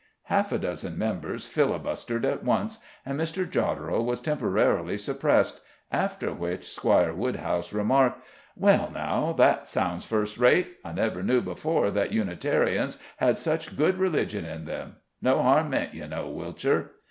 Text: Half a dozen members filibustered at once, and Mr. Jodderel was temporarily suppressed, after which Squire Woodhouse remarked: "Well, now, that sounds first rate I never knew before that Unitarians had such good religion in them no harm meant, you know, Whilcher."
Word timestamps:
Half 0.23 0.51
a 0.51 0.57
dozen 0.57 0.97
members 0.97 1.45
filibustered 1.45 2.25
at 2.25 2.43
once, 2.43 2.79
and 3.05 3.19
Mr. 3.19 3.47
Jodderel 3.47 4.03
was 4.03 4.19
temporarily 4.19 4.97
suppressed, 4.97 5.61
after 5.91 6.33
which 6.33 6.67
Squire 6.73 7.13
Woodhouse 7.13 7.71
remarked: 7.71 8.25
"Well, 8.55 8.89
now, 8.91 9.31
that 9.33 9.69
sounds 9.69 10.03
first 10.03 10.39
rate 10.39 10.77
I 10.83 10.91
never 10.91 11.21
knew 11.21 11.39
before 11.41 11.91
that 11.91 12.11
Unitarians 12.11 12.97
had 13.17 13.37
such 13.37 13.77
good 13.77 13.99
religion 13.99 14.43
in 14.43 14.65
them 14.65 14.95
no 15.21 15.43
harm 15.43 15.69
meant, 15.69 15.93
you 15.93 16.07
know, 16.07 16.27
Whilcher." 16.31 16.93